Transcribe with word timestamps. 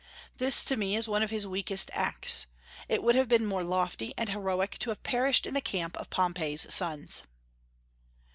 This, 0.37 0.63
to 0.63 0.77
me, 0.77 0.95
is 0.95 1.07
one 1.07 1.21
of 1.21 1.29
his 1.29 1.45
weakest 1.45 1.91
acts. 1.93 2.47
It 2.89 3.03
would 3.03 3.13
have 3.13 3.27
been 3.27 3.45
more 3.45 3.63
lofty 3.63 4.15
and 4.17 4.29
heroic 4.29 4.79
to 4.79 4.89
have 4.89 5.03
perished 5.03 5.45
in 5.45 5.53
the 5.53 5.61
camp 5.61 5.95
of 5.95 6.09
Pompey's 6.09 6.65
sons. 6.73 7.21